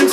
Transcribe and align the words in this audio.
I 0.00 0.06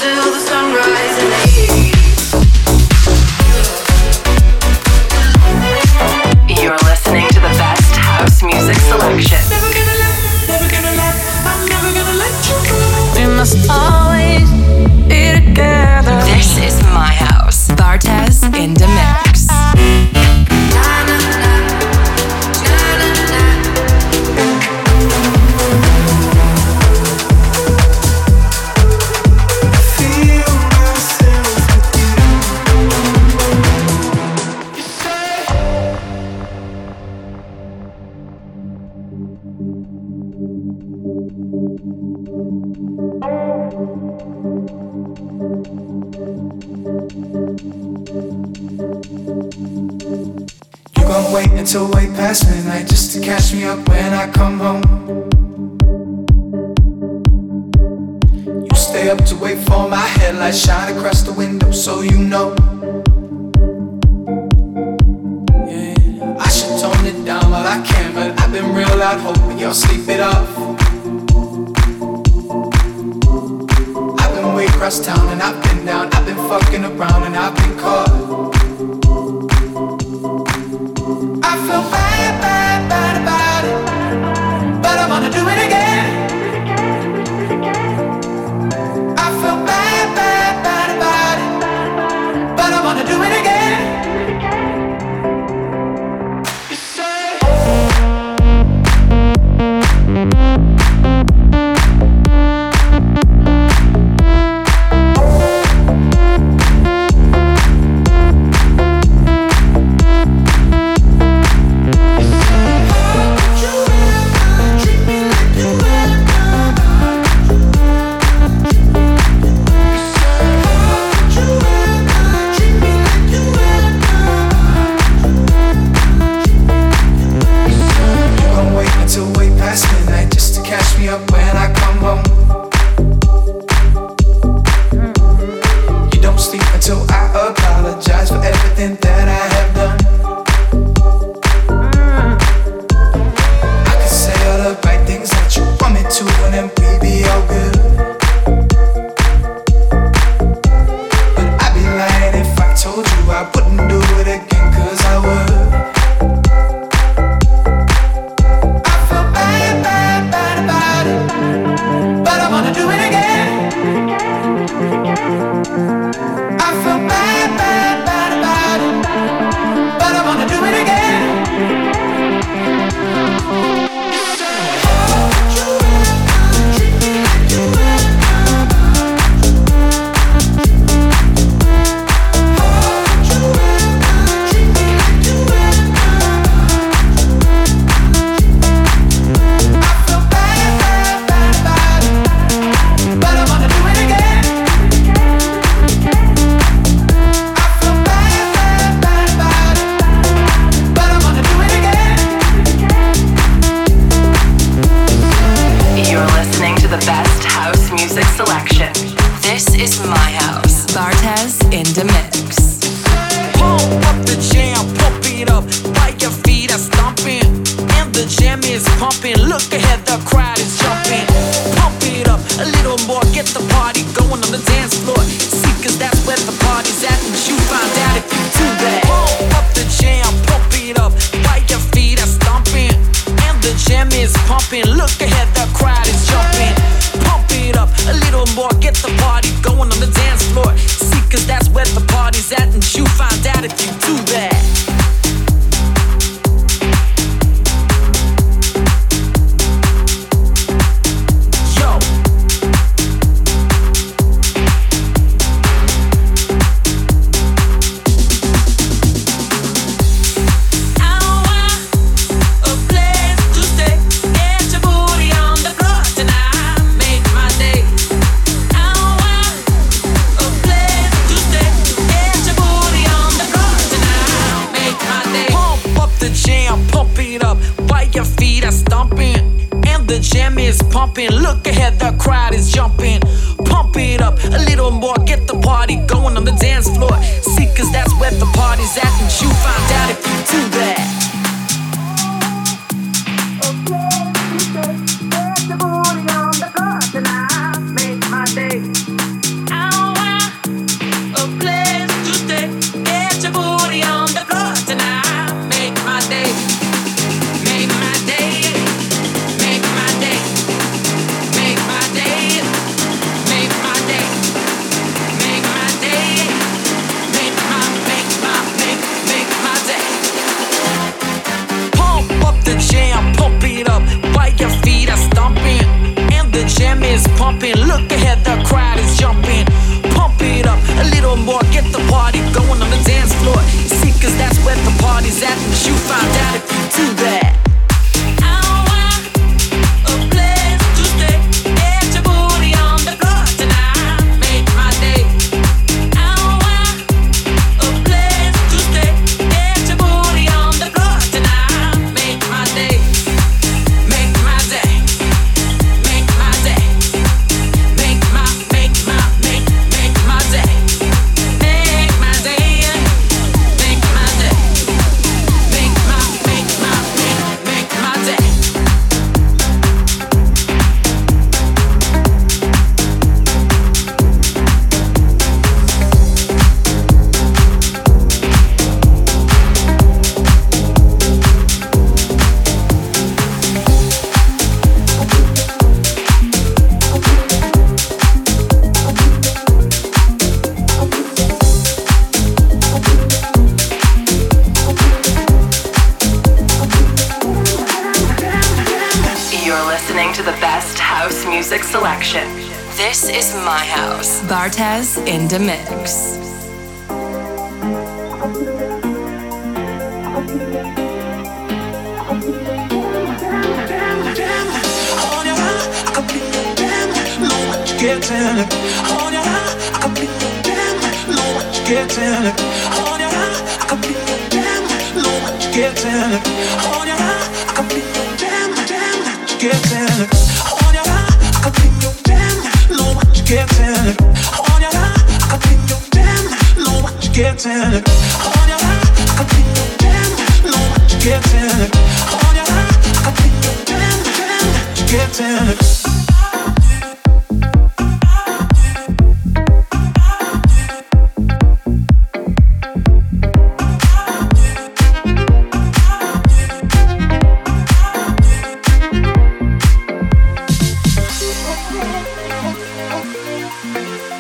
Música 463.94 464.35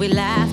we 0.00 0.18
are 0.18 0.46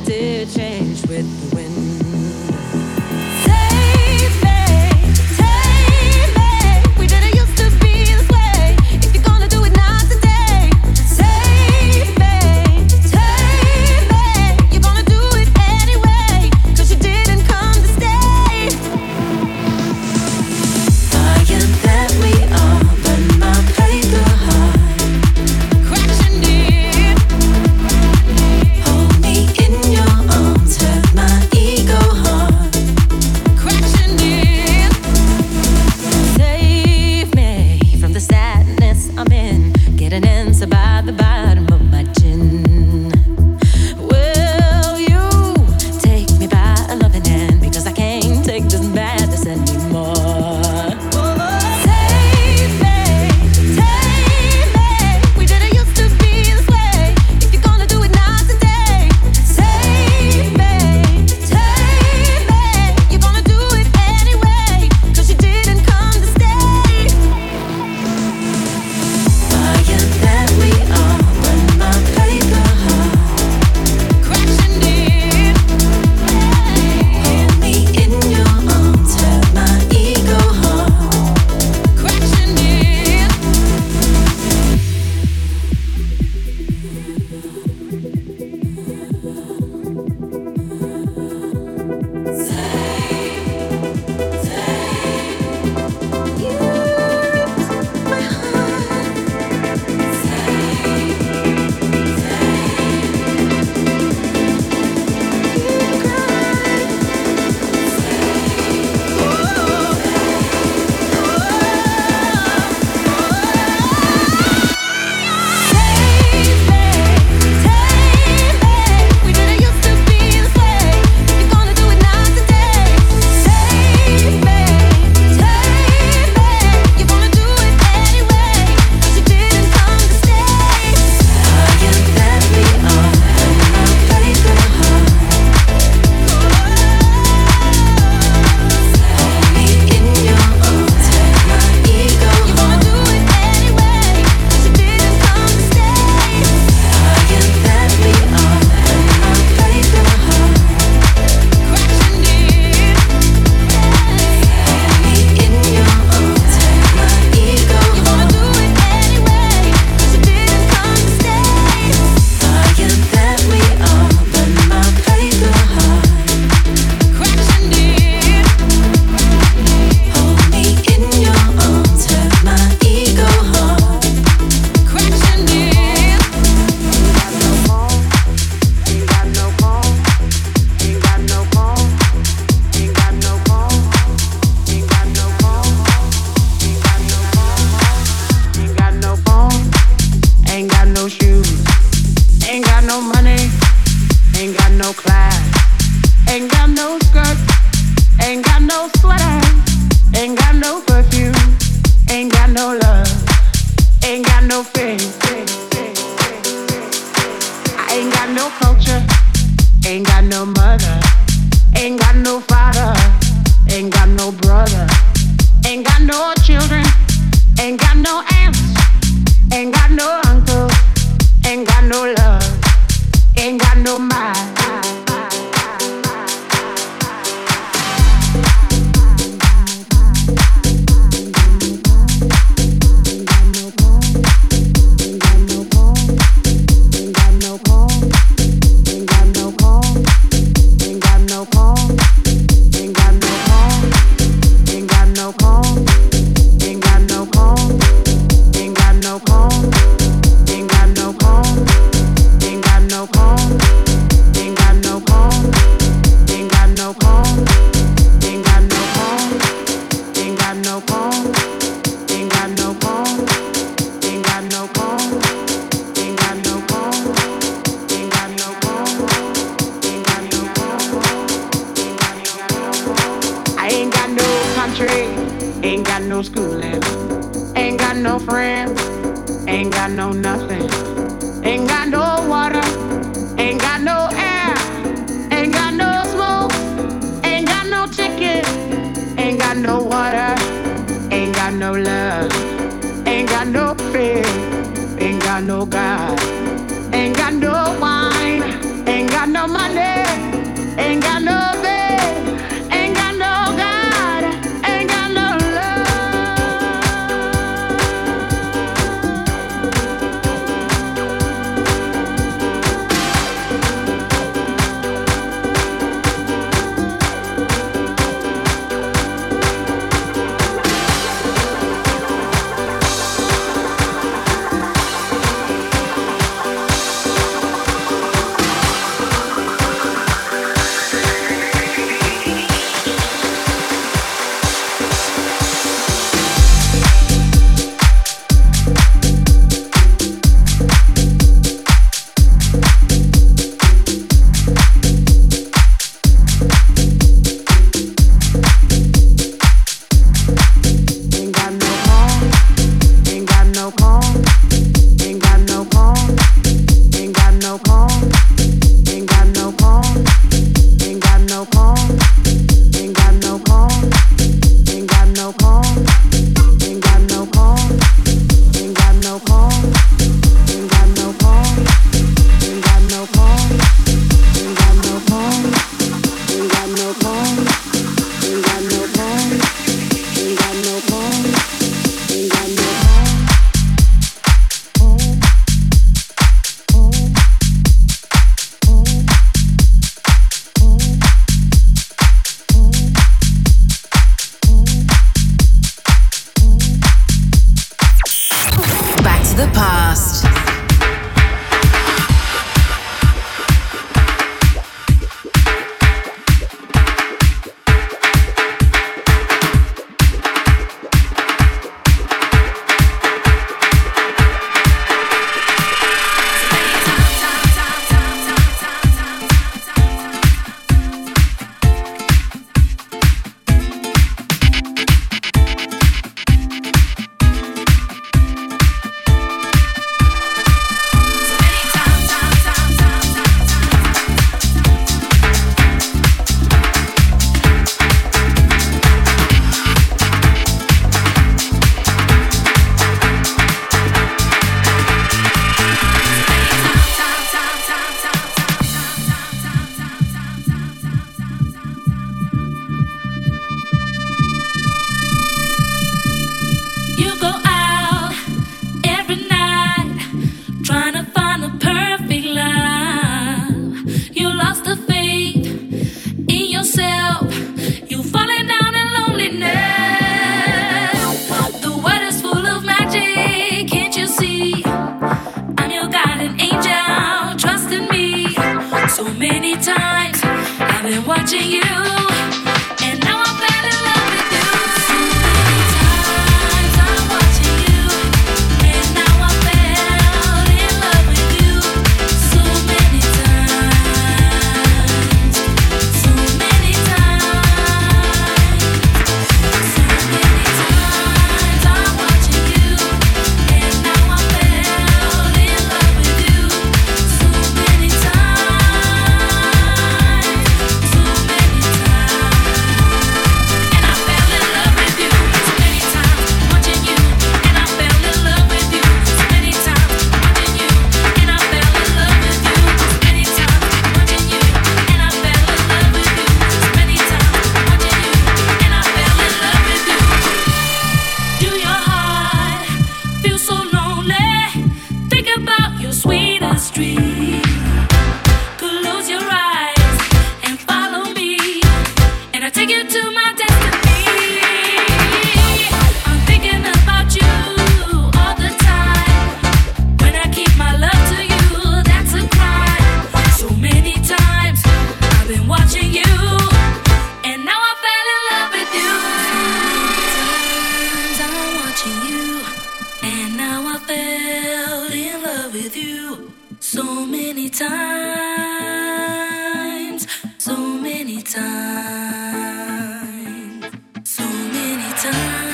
time. 575.11 575.46